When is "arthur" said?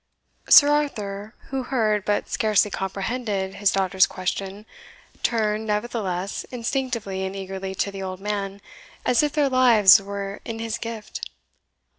0.67-1.35